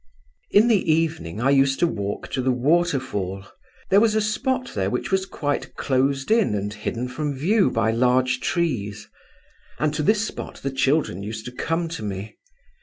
"In 0.49 0.67
the 0.67 0.91
evening 0.91 1.39
I 1.39 1.51
used 1.51 1.77
to 1.77 1.85
walk 1.85 2.27
to 2.31 2.41
the 2.41 2.51
waterfall. 2.51 3.45
There 3.91 3.99
was 3.99 4.15
a 4.15 4.19
spot 4.19 4.71
there 4.73 4.89
which 4.89 5.11
was 5.11 5.27
quite 5.27 5.75
closed 5.75 6.31
in 6.31 6.55
and 6.55 6.73
hidden 6.73 7.07
from 7.07 7.35
view 7.37 7.69
by 7.69 7.91
large 7.91 8.39
trees; 8.39 9.07
and 9.77 9.93
to 9.93 10.01
this 10.01 10.25
spot 10.25 10.55
the 10.63 10.71
children 10.71 11.21
used 11.21 11.45
to 11.45 11.51
come 11.51 11.87
to 11.89 12.01
me. 12.01 12.39